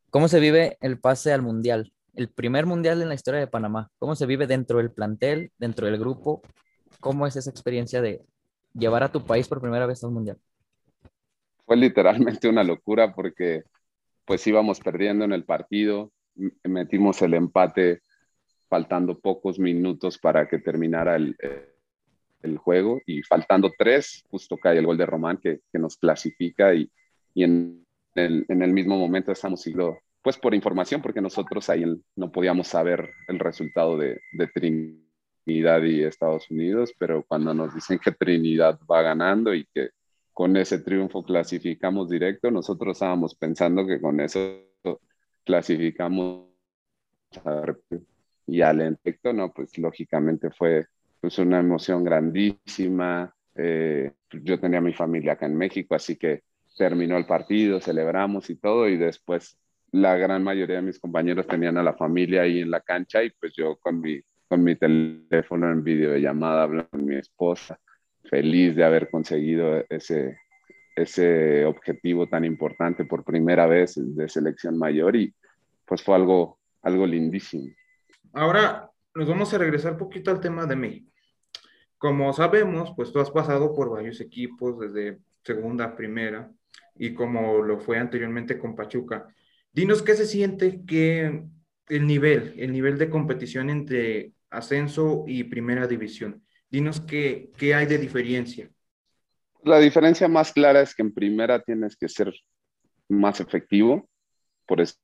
¿Cómo 0.10 0.28
se 0.28 0.40
vive 0.40 0.78
el 0.82 1.00
pase 1.00 1.32
al 1.32 1.42
mundial? 1.42 1.94
El 2.14 2.28
primer 2.28 2.66
mundial 2.66 3.02
en 3.02 3.08
la 3.08 3.16
historia 3.16 3.40
de 3.40 3.48
Panamá. 3.48 3.90
¿Cómo 3.98 4.16
se 4.16 4.26
vive 4.26 4.46
dentro 4.46 4.80
del 4.80 4.92
plantel, 4.92 5.52
dentro 5.58 5.86
del 5.86 5.98
grupo? 5.98 6.42
¿Cómo 7.00 7.26
es 7.26 7.38
esa 7.38 7.50
experiencia 7.50 8.02
de 8.02 8.22
llevar 8.74 9.04
a 9.04 9.12
tu 9.12 9.24
país 9.24 9.48
por 9.48 9.62
primera 9.62 9.86
vez 9.86 10.04
a 10.04 10.08
un 10.08 10.16
mundial? 10.16 10.38
Fue 11.66 11.78
literalmente 11.78 12.50
una 12.50 12.64
locura 12.64 13.14
porque 13.16 13.64
pues 14.25 14.46
íbamos 14.48 14.80
perdiendo 14.80 15.25
en 15.25 15.34
el 15.34 15.44
partido, 15.44 16.12
metimos 16.63 17.22
el 17.22 17.34
empate 17.34 18.01
faltando 18.70 19.20
pocos 19.20 19.60
minutos 19.60 20.18
para 20.18 20.48
que 20.48 20.60
terminara 20.60 21.16
el, 21.16 21.36
el 22.42 22.58
juego 22.58 23.01
y 23.06 23.22
faltando 23.24 23.72
tres, 23.78 24.24
justo 24.30 24.58
cae 24.58 24.78
el 24.78 24.86
gol 24.86 24.98
de 24.98 25.06
Román 25.06 25.38
que, 25.38 25.60
que 25.72 25.80
nos 25.80 25.98
clasifica 25.98 26.74
y, 26.74 26.90
y 27.34 27.44
en, 27.44 27.86
el, 28.16 28.46
en, 28.48 28.62
el, 28.62 28.72
mismo 28.72 28.98
momento 28.98 29.32
estamos 29.32 29.62
siguiendo, 29.62 30.00
pues 30.22 30.38
por 30.38 30.54
información, 30.54 31.01
porque 31.01 31.22
nosotros 31.22 31.70
ahí 31.70 31.84
no 32.16 32.32
podíamos 32.32 32.68
saber 32.68 33.12
el 33.28 33.40
resultado 33.40 33.98
de, 33.98 34.20
de 34.34 34.48
Trinidad 34.48 35.84
y 35.84 36.04
Estados 36.04 36.50
Unidos, 36.50 36.94
pero 36.98 37.24
cuando 37.28 37.54
nos 37.54 37.74
dicen 37.74 38.00
que 38.00 38.12
Trinidad 38.12 38.80
va 38.90 39.01
ganando 39.01 39.54
y 39.54 39.66
que 39.74 39.90
con 40.34 40.56
ese 40.58 40.80
triunfo 40.80 41.24
clasificamos 41.24 42.10
directo. 42.10 42.52
Nosotros 42.52 42.98
estábamos 42.98 43.36
pensando 43.36 43.86
que 43.86 44.00
con 44.00 44.20
eso 44.20 44.66
clasificamos 45.44 46.48
y 48.48 48.62
al 48.62 48.82
efecto, 48.82 49.32
no, 49.34 49.54
pues 49.54 49.78
lógicamente 49.78 50.50
fue 50.52 50.88
pues 51.20 51.38
una 51.38 51.60
emoción 51.60 52.04
grandísima. 52.04 53.34
Eh, 53.56 54.12
yo 54.32 54.60
tenía 54.60 54.82
mi 54.82 54.94
familia 54.94 55.34
acá 55.34 55.46
en 55.46 55.56
México, 55.56 55.96
así 55.96 56.18
que 56.18 56.44
terminó 56.78 57.18
el 57.18 57.26
partido, 57.26 57.80
celebramos 57.80 58.50
y 58.50 58.56
todo, 58.56 58.90
y 58.90 58.98
después 58.98 59.58
la 59.92 60.16
gran 60.16 60.44
mayoría 60.44 60.78
de 60.78 60.82
mis 60.82 61.00
compañeros 61.00 61.48
tenían 61.48 61.78
a 61.78 61.84
la 61.84 61.94
familia 61.94 62.44
ahí 62.44 62.62
en 62.62 62.72
la 62.72 62.82
cancha 62.82 63.24
y 63.24 63.30
pues 63.32 63.54
yo 63.54 63.78
con 63.78 64.00
mi, 64.00 64.22
con 64.48 64.64
mi 64.64 64.76
teléfono 64.76 65.70
en 65.70 65.84
videollamada 65.84 66.64
hablando 66.64 66.90
con 66.90 67.06
mi 67.06 67.16
esposa 67.16 67.78
feliz 68.30 68.75
de 68.75 68.84
haber 68.84 69.10
conseguido 69.10 69.86
ese, 69.90 70.38
ese 70.96 71.66
objetivo 71.66 72.28
tan 72.28 72.46
importante 72.46 73.06
por 73.06 73.24
primera 73.24 73.66
vez 73.66 73.96
de 73.98 74.30
selección 74.30 74.78
mayor 74.78 75.16
y 75.16 75.34
pues 75.86 76.04
fue 76.04 76.16
algo, 76.16 76.60
algo 76.82 77.06
lindísimo. 77.06 77.74
Ahora 78.34 78.90
nos 79.13 79.28
vamos 79.28 79.54
a 79.54 79.58
regresar 79.58 79.98
poquito 79.98 80.32
al 80.32 80.40
tema 80.40 80.66
de 80.66 80.75
México. 80.75 81.12
Como 81.98 82.34
sabemos, 82.34 82.94
pues 82.96 83.12
tú 83.12 83.20
has 83.20 83.30
pasado 83.30 83.75
por 83.75 83.90
varios 83.90 84.22
equipos 84.22 84.80
desde 84.80 85.20
segunda, 85.44 85.96
primera 85.96 86.50
y 86.96 87.13
como 87.13 87.62
lo 87.62 87.80
fue 87.80 87.98
anteriormente 87.98 88.58
con 88.58 88.75
Pachuca. 88.75 89.28
Dinos 89.72 90.01
qué 90.01 90.16
se 90.16 90.25
siente 90.25 90.82
que 90.86 91.44
el 91.90 92.08
nivel, 92.08 92.56
el 92.58 92.72
nivel 92.72 92.98
de 92.98 93.10
competición 93.10 93.70
entre 93.70 94.32
ascenso 94.50 95.25
y 95.28 95.44
primera 95.44 95.88
división. 95.88 96.44
Dinos 96.72 97.01
qué, 97.01 97.51
qué 97.58 97.75
hay 97.75 97.86
de 97.86 97.98
diferencia. 97.98 98.72
La 99.63 99.78
diferencia 99.78 100.28
más 100.28 100.54
clara 100.54 100.82
es 100.82 100.96
que 100.96 101.04
en 101.04 101.13
primera 101.13 101.62
tienes 101.62 101.96
que 101.98 102.08
ser 102.10 102.34
más 103.10 103.40
efectivo, 103.42 104.10
por 104.66 104.80
eso 104.80 104.96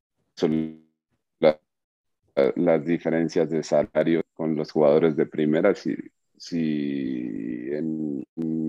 las 2.55 2.85
diferencias 2.85 3.49
de 3.49 3.63
salario 3.63 4.23
con 4.33 4.55
los 4.55 4.71
jugadores 4.71 5.15
de 5.15 5.25
primera, 5.25 5.73
si, 5.75 5.95
si 6.37 7.69
en, 7.71 8.23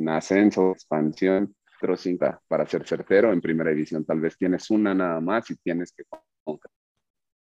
ascenso, 0.09 0.73
expansión, 0.73 1.55
pero 1.81 1.97
cinta 1.97 2.41
para 2.49 2.67
ser 2.67 2.87
certero, 2.87 3.33
en 3.33 3.41
primera 3.41 3.71
división 3.71 4.05
tal 4.05 4.21
vez 4.21 4.37
tienes 4.37 4.71
una 4.71 4.95
nada 4.95 5.21
más 5.21 5.51
y 5.51 5.57
tienes 5.57 5.93
que 5.93 6.05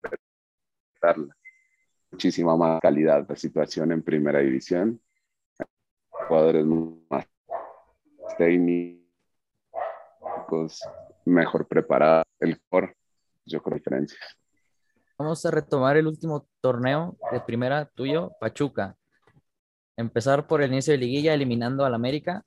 concretarla. 0.02 1.34
Muchísima 2.10 2.56
más 2.56 2.80
calidad 2.80 3.26
de 3.26 3.36
situación 3.36 3.90
en 3.90 4.02
primera 4.02 4.40
división 4.40 5.00
jugadores 6.28 6.64
más 6.66 7.26
técnicos, 8.36 9.02
mejor 11.24 11.66
preparados, 11.66 12.24
el 12.40 12.60
core, 12.68 12.96
yo 13.44 13.62
creo 13.62 13.76
diferencias. 13.76 14.20
Vamos 15.18 15.44
a 15.46 15.50
retomar 15.50 15.96
el 15.96 16.06
último 16.06 16.46
torneo 16.60 17.16
de 17.30 17.40
primera 17.40 17.84
tuyo, 17.84 18.32
Pachuca. 18.40 18.96
Empezar 19.96 20.46
por 20.46 20.62
el 20.62 20.72
inicio 20.72 20.92
de 20.92 20.98
liguilla 20.98 21.34
eliminando 21.34 21.84
al 21.84 21.94
América 21.94 22.44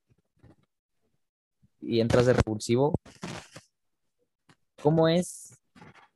y 1.80 2.02
entras 2.02 2.26
de 2.26 2.34
repulsivo. 2.34 2.94
¿Cómo 4.82 5.08
es 5.08 5.58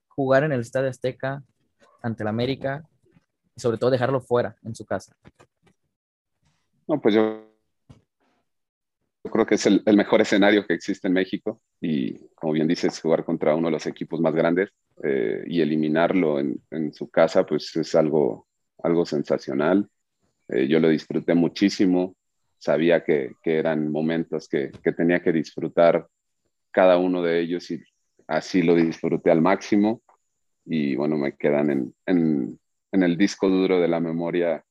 jugar 0.08 0.44
en 0.44 0.52
el 0.52 0.62
Estadio 0.62 0.90
Azteca 0.90 1.44
ante 2.02 2.24
el 2.24 2.28
América 2.28 2.84
y 3.56 3.62
sobre 3.62 3.78
todo 3.78 3.92
dejarlo 3.92 4.20
fuera 4.20 4.58
en 4.64 4.76
su 4.76 4.86
casa? 4.86 5.16
No, 6.88 7.00
pues 7.00 7.14
yo 7.14 7.49
creo 9.30 9.46
que 9.46 9.56
es 9.56 9.66
el, 9.66 9.84
mejor 9.96 10.22
escenario 10.22 10.66
que 10.66 10.74
existe 10.74 11.08
en 11.08 11.14
México 11.14 11.62
y, 11.82 12.18
como 12.36 12.54
bien 12.54 12.68
dices, 12.68 13.00
jugar 13.00 13.24
contra 13.24 13.56
uno 13.56 13.68
de 13.68 13.74
los 13.74 13.86
equipos 13.88 14.20
más 14.20 14.34
grandes 14.34 14.70
eh, 15.04 15.44
y 15.48 15.62
eliminarlo 15.62 16.40
en, 16.40 16.94
su 16.94 17.10
casa, 17.10 17.46
pues 17.46 17.76
es 17.76 17.96
algo, 17.96 18.48
algo 18.84 19.06
sensacional. 19.06 19.88
Eh, 20.48 20.68
yo 20.68 20.80
lo 20.80 20.90
disfruté 20.90 21.34
muchísimo, 21.34 22.16
sabía 22.58 23.04
que, 23.04 23.32
eran 23.44 23.92
momentos 23.92 24.48
que, 24.48 24.72
tenía 24.96 25.22
que 25.22 25.32
disfrutar 25.32 26.08
cada 26.72 26.98
uno 26.98 27.22
de 27.22 27.40
ellos 27.40 27.70
y 27.72 27.82
así 28.28 28.62
lo 28.62 28.76
disfruté 28.76 29.32
al 29.32 29.42
máximo 29.42 30.02
y 30.66 30.96
bueno, 30.96 31.18
me 31.18 31.36
quedan 31.36 31.94
en, 32.06 32.60
en 32.92 33.04
el 33.04 33.18
disco 33.18 33.50
duro 33.50 33.80
de 33.80 33.88
la 33.88 34.00
memoria 34.00 34.64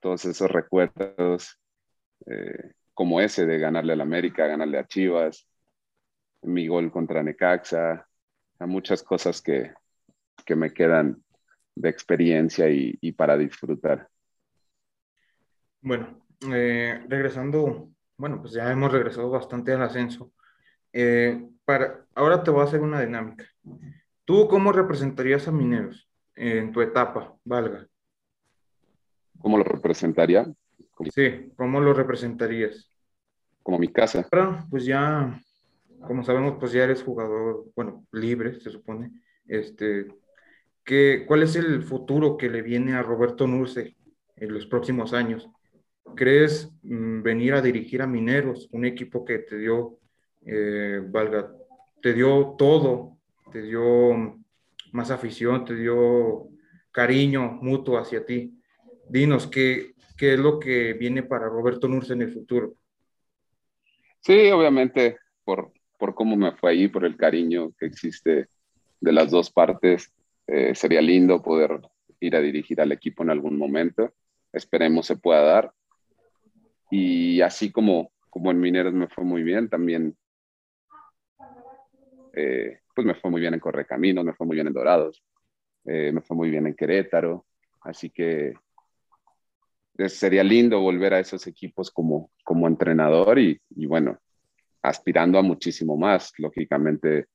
todos 0.00 0.24
esos 0.24 0.50
recuerdos. 0.50 1.58
Eh, 2.26 2.72
como 2.98 3.20
ese 3.20 3.46
de 3.46 3.60
ganarle 3.60 3.92
al 3.92 4.00
América, 4.00 4.48
ganarle 4.48 4.76
a 4.76 4.84
Chivas, 4.84 5.48
mi 6.42 6.66
gol 6.66 6.90
contra 6.90 7.22
Necaxa, 7.22 8.08
a 8.58 8.66
muchas 8.66 9.04
cosas 9.04 9.40
que, 9.40 9.72
que 10.44 10.56
me 10.56 10.72
quedan 10.72 11.22
de 11.76 11.90
experiencia 11.90 12.68
y, 12.68 12.98
y 13.00 13.12
para 13.12 13.38
disfrutar. 13.38 14.08
Bueno, 15.80 16.26
eh, 16.52 17.04
regresando, 17.08 17.88
bueno, 18.16 18.40
pues 18.40 18.54
ya 18.54 18.68
hemos 18.68 18.90
regresado 18.90 19.30
bastante 19.30 19.72
al 19.72 19.82
ascenso. 19.82 20.32
Eh, 20.92 21.40
para, 21.64 22.04
ahora 22.16 22.42
te 22.42 22.50
voy 22.50 22.62
a 22.62 22.64
hacer 22.64 22.80
una 22.80 23.00
dinámica. 23.00 23.44
¿Tú 24.24 24.48
cómo 24.48 24.72
representarías 24.72 25.46
a 25.46 25.52
Mineros 25.52 26.10
en 26.34 26.72
tu 26.72 26.80
etapa, 26.80 27.32
valga? 27.44 27.86
¿Cómo 29.38 29.56
lo 29.56 29.62
representaría? 29.62 30.52
Sí, 31.14 31.52
¿cómo 31.56 31.80
lo 31.80 31.94
representarías? 31.94 32.90
Como 33.62 33.78
mi 33.78 33.88
casa. 33.88 34.26
Pues 34.70 34.84
ya, 34.84 35.40
como 36.06 36.24
sabemos, 36.24 36.56
pues 36.58 36.72
ya 36.72 36.84
eres 36.84 37.02
jugador, 37.02 37.66
bueno, 37.76 38.06
libre, 38.12 38.58
se 38.60 38.70
supone. 38.70 39.12
Este, 39.46 40.06
¿qué, 40.84 41.24
¿Cuál 41.26 41.42
es 41.42 41.56
el 41.56 41.82
futuro 41.82 42.36
que 42.36 42.50
le 42.50 42.62
viene 42.62 42.94
a 42.94 43.02
Roberto 43.02 43.46
Nurce 43.46 43.96
en 44.40 44.54
los 44.54 44.66
próximos 44.66 45.12
años. 45.12 45.48
¿Crees 46.16 46.70
mm, 46.82 47.22
venir 47.22 47.54
a 47.54 47.62
dirigir 47.62 48.02
a 48.02 48.06
Mineros, 48.06 48.68
un 48.72 48.84
equipo 48.84 49.24
que 49.24 49.38
te 49.38 49.58
dio, 49.58 49.98
eh, 50.46 51.00
valga, 51.04 51.52
te 52.00 52.14
dio 52.14 52.54
todo, 52.58 53.18
te 53.52 53.62
dio 53.62 54.38
más 54.92 55.10
afición, 55.10 55.64
te 55.64 55.74
dio 55.74 56.48
cariño 56.90 57.58
mutuo 57.60 57.98
hacia 57.98 58.24
ti? 58.24 58.58
Dinos, 59.08 59.46
¿qué, 59.46 59.94
qué 60.18 60.34
es 60.34 60.38
lo 60.38 60.58
que 60.58 60.92
viene 60.94 61.22
para 61.22 61.48
Roberto 61.48 61.88
Nurse 61.88 62.12
en 62.12 62.22
el 62.22 62.32
futuro? 62.32 62.74
Sí, 64.20 64.50
obviamente, 64.50 65.18
por, 65.44 65.72
por 65.96 66.14
cómo 66.14 66.36
me 66.36 66.52
fue 66.52 66.72
ahí, 66.72 66.88
por 66.88 67.04
el 67.04 67.16
cariño 67.16 67.72
que 67.78 67.86
existe 67.86 68.48
de 69.00 69.12
las 69.12 69.30
dos 69.30 69.50
partes, 69.50 70.12
eh, 70.46 70.74
sería 70.74 71.00
lindo 71.00 71.40
poder 71.40 71.80
ir 72.20 72.34
a 72.34 72.40
dirigir 72.40 72.80
al 72.80 72.92
equipo 72.92 73.22
en 73.22 73.30
algún 73.30 73.56
momento. 73.56 74.12
Esperemos 74.52 75.06
se 75.06 75.16
pueda 75.16 75.42
dar. 75.42 75.72
Y 76.90 77.40
así 77.40 77.70
como, 77.70 78.10
como 78.28 78.50
en 78.50 78.60
Mineros 78.60 78.92
me 78.92 79.08
fue 79.08 79.24
muy 79.24 79.42
bien, 79.42 79.68
también 79.68 80.16
eh, 82.34 82.80
pues 82.94 83.06
me 83.06 83.14
fue 83.14 83.30
muy 83.30 83.40
bien 83.40 83.54
en 83.54 83.60
Correcaminos, 83.60 84.24
me 84.24 84.34
fue 84.34 84.46
muy 84.46 84.56
bien 84.56 84.66
en 84.66 84.72
Dorados, 84.72 85.22
eh, 85.84 86.10
me 86.12 86.22
fue 86.22 86.36
muy 86.36 86.50
bien 86.50 86.66
en 86.66 86.74
Querétaro. 86.74 87.46
Así 87.82 88.10
que 88.10 88.54
sería 90.06 90.44
lindo 90.44 90.80
volver 90.80 91.14
a 91.14 91.20
esos 91.20 91.46
equipos 91.46 91.90
como, 91.90 92.30
como 92.44 92.68
entrenador 92.68 93.38
y, 93.38 93.60
y 93.70 93.86
bueno, 93.86 94.18
aspirando 94.82 95.38
a 95.38 95.42
muchísimo 95.42 95.96
más. 95.96 96.32
Lógicamente, 96.38 97.26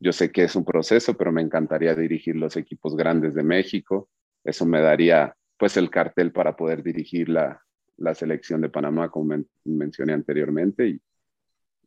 yo 0.00 0.12
sé 0.12 0.32
que 0.32 0.44
es 0.44 0.56
un 0.56 0.64
proceso, 0.64 1.16
pero 1.16 1.32
me 1.32 1.42
encantaría 1.42 1.94
dirigir 1.94 2.36
los 2.36 2.56
equipos 2.56 2.96
grandes 2.96 3.34
de 3.34 3.42
México. 3.42 4.08
Eso 4.44 4.64
me 4.64 4.80
daría 4.80 5.34
pues 5.58 5.76
el 5.76 5.90
cartel 5.90 6.32
para 6.32 6.56
poder 6.56 6.82
dirigir 6.82 7.28
la, 7.28 7.60
la 7.96 8.14
selección 8.14 8.60
de 8.60 8.70
Panamá, 8.70 9.10
como 9.10 9.44
mencioné 9.64 10.12
anteriormente. 10.12 10.88
Y, 10.88 11.00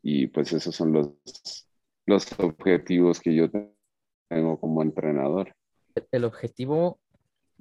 y, 0.03 0.27
pues 0.27 0.51
esos 0.53 0.75
son 0.75 0.91
los, 0.91 1.67
los 2.05 2.39
objetivos 2.39 3.19
que 3.19 3.33
yo 3.33 3.49
tengo 4.29 4.59
como 4.59 4.83
entrenador. 4.83 5.53
El 6.11 6.25
objetivo 6.25 6.99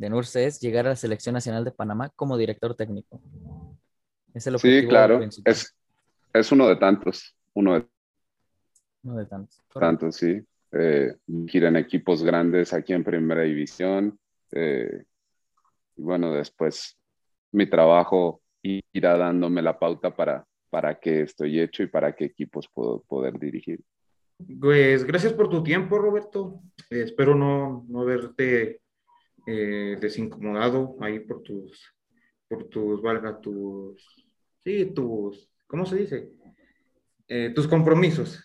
de 0.00 0.09
Nurse 0.09 0.47
es 0.47 0.59
llegar 0.61 0.87
a 0.87 0.90
la 0.90 0.97
selección 0.97 1.35
nacional 1.35 1.62
de 1.62 1.73
Panamá 1.73 2.11
como 2.16 2.38
director 2.38 2.75
técnico. 2.75 3.21
Es 4.33 4.47
el 4.47 4.54
objetivo 4.54 4.80
sí, 4.80 4.88
claro. 4.88 5.21
Es, 5.45 5.76
es 6.33 6.52
uno 6.52 6.66
de 6.69 6.76
tantos. 6.76 7.37
Uno 7.52 7.75
de, 7.75 7.87
uno 9.02 9.19
de 9.19 9.26
tantos. 9.26 9.61
Tantos, 9.75 10.16
sí. 10.16 10.40
Eh, 10.73 11.14
en 11.26 11.76
equipos 11.76 12.23
grandes 12.23 12.73
aquí 12.73 12.95
en 12.95 13.04
Primera 13.04 13.42
División. 13.42 14.19
Eh, 14.52 15.04
y 15.97 16.02
bueno, 16.02 16.33
después 16.33 16.99
mi 17.52 17.69
trabajo 17.69 18.40
irá 18.62 19.19
dándome 19.19 19.61
la 19.61 19.78
pauta 19.78 20.16
para, 20.16 20.47
para 20.71 20.99
qué 20.99 21.23
estoy 21.23 21.61
hecho 21.61 21.83
y 21.83 21.88
para 21.88 22.16
qué 22.16 22.25
equipos 22.25 22.71
puedo 22.73 23.02
poder 23.02 23.38
dirigir. 23.38 23.80
Pues 24.59 25.04
gracias 25.04 25.35
por 25.35 25.50
tu 25.50 25.62
tiempo, 25.62 25.99
Roberto. 25.99 26.62
Eh, 26.88 27.02
espero 27.02 27.35
no, 27.35 27.85
no 27.87 28.07
verte 28.07 28.80
eh, 29.47 29.97
desincomodado 30.00 30.97
ahí 31.00 31.20
por 31.20 31.42
tus, 31.42 31.94
por 32.49 32.64
tus, 32.64 33.00
valga, 33.02 33.40
tus, 33.40 34.26
sí, 34.64 34.87
tus, 34.94 35.50
¿cómo 35.66 35.87
se 35.87 35.97
dice? 35.97 36.32
Eh, 37.28 37.52
tus 37.54 37.68
compromisos. 37.68 38.44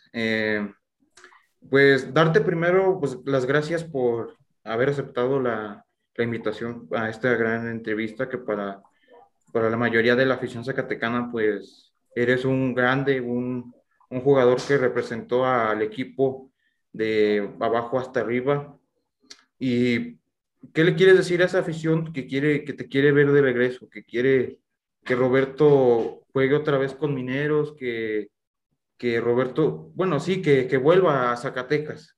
pues 1.70 2.14
darte 2.14 2.42
primero 2.42 3.00
pues, 3.00 3.18
las 3.26 3.46
gracias 3.46 3.84
por 3.84 4.36
haber 4.64 4.90
aceptado 4.90 5.40
la, 5.40 5.86
la 6.16 6.24
invitación 6.24 6.88
a 6.92 7.10
esta 7.10 7.36
gran 7.36 7.68
entrevista 7.68 8.30
que 8.30 8.38
para, 8.38 8.82
para 9.52 9.70
la 9.70 9.78
mayoría 9.78 10.16
de 10.16 10.26
la 10.26 10.36
afición 10.36 10.64
zacatecana, 10.64 11.30
pues 11.32 11.94
eres 12.16 12.46
un 12.46 12.74
grande, 12.74 13.20
un, 13.20 13.74
un 14.10 14.22
jugador 14.22 14.60
que 14.66 14.78
representó 14.78 15.46
al 15.46 15.82
equipo 15.82 16.52
de 16.94 17.50
abajo 17.60 18.00
hasta 18.00 18.22
arriba. 18.22 18.78
¿Y 19.60 20.18
qué 20.74 20.84
le 20.84 20.96
quieres 20.96 21.18
decir 21.18 21.42
a 21.42 21.46
esa 21.46 21.60
afición 21.60 22.14
que, 22.14 22.28
quiere, 22.28 22.64
que 22.64 22.74
te 22.74 22.88
quiere 22.88 23.12
ver 23.12 23.32
de 23.32 23.42
regreso, 23.42 23.90
que 23.90 24.04
quiere 24.04 24.60
que 25.04 25.16
Roberto 25.16 26.24
juegue 26.34 26.56
otra 26.56 26.78
vez 26.78 26.94
con 26.94 27.14
Mineros, 27.14 27.74
que, 27.74 28.30
que 28.98 29.20
Roberto, 29.20 29.92
bueno, 29.94 30.20
sí, 30.20 30.42
que, 30.42 30.68
que 30.68 30.78
vuelva 30.78 31.32
a 31.32 31.38
Zacatecas? 31.38 32.16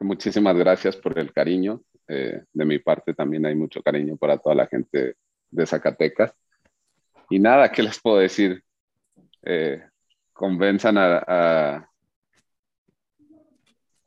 muchísimas 0.00 0.56
gracias 0.56 0.96
por 0.96 1.18
el 1.18 1.32
cariño. 1.32 1.82
Eh, 2.08 2.42
de 2.52 2.64
mi 2.64 2.78
parte 2.78 3.12
también 3.14 3.44
hay 3.44 3.54
mucho 3.54 3.82
cariño 3.82 4.16
para 4.16 4.38
toda 4.38 4.54
la 4.54 4.66
gente 4.66 5.16
de 5.50 5.66
Zacatecas. 5.66 6.32
Y 7.28 7.38
nada, 7.38 7.70
¿qué 7.70 7.82
les 7.82 8.00
puedo 8.00 8.18
decir? 8.18 8.62
Eh, 9.42 9.82
convenzan 10.32 10.96
a, 10.96 11.18
a, 11.26 11.90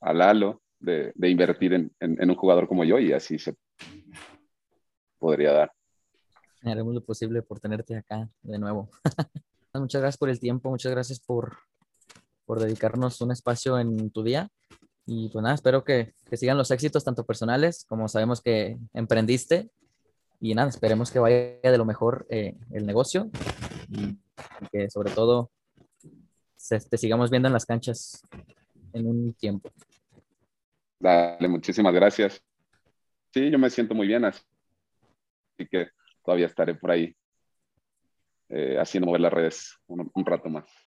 a 0.02 0.14
Lalo 0.14 0.62
de, 0.80 1.12
de 1.15 1.30
invertir 1.30 1.74
en, 1.74 1.92
en, 2.00 2.30
un 2.30 2.36
jugador 2.36 2.68
como 2.68 2.84
yo 2.84 3.00
y 3.00 3.12
así 3.12 3.38
se 3.38 3.56
podría 5.18 5.52
dar. 5.52 5.72
Haremos 6.63 6.94
lo 6.94 7.04
posible 7.04 7.42
por 7.42 7.60
tenerte 7.60 7.96
acá 7.96 8.30
de 8.42 8.60
nuevo. 8.60 8.89
muchas 9.74 10.02
gracias 10.02 10.18
por 10.18 10.30
el 10.30 10.39
tiempo, 10.39 10.70
muchas 10.70 10.92
gracias 10.92 11.20
por, 11.20 11.58
por 12.46 12.60
dedicarnos 12.60 13.22
un 13.22 13.32
espacio 13.32 13.80
en 13.80 14.10
tu 14.10 14.24
día. 14.24 14.50
Y 15.06 15.30
pues 15.30 15.42
nada, 15.42 15.56
espero 15.56 15.84
que, 15.84 16.13
que, 16.30 16.38
sigan 16.38 16.58
los 16.58 16.70
éxitos 16.70 17.04
tanto 17.04 17.26
personales 17.26 17.86
como 17.88 18.08
sabemos 18.08 18.42
que 18.42 18.78
emprendiste. 18.94 19.70
Y 20.39 20.54
nada, 20.54 20.70
esperemos 20.70 21.12
que 21.12 21.20
vaya 21.20 21.60
de 21.62 21.78
lo 21.78 21.86
mejor 21.86 22.26
eh, 22.30 22.56
el 22.72 22.86
negocio 22.86 23.30
y, 23.89 24.18
que 24.72 24.89
sobre 24.89 25.12
todo 25.12 25.52
te 26.89 26.98
sigamos 26.98 27.30
viendo 27.30 27.48
en 27.48 27.54
las 27.54 27.65
canchas 27.65 28.22
en 28.94 29.08
un 29.08 29.34
tiempo. 29.34 29.72
Dale, 31.00 31.48
muchísimas 31.48 31.94
gracias. 31.94 32.42
Sí, 33.34 33.52
yo 33.52 33.60
me 33.60 33.70
siento 33.70 33.96
muy 33.96 34.08
bien, 34.08 34.26
así 34.26 34.42
que 35.70 35.90
todavía 36.24 36.48
estaré 36.48 36.76
por 36.76 36.92
ahí 36.92 37.16
eh, 38.50 38.78
haciendo 38.80 39.08
mover 39.08 39.22
las 39.22 39.34
redes 39.34 39.78
un, 39.88 40.10
un 40.14 40.26
rato 40.26 40.50
más. 40.50 40.70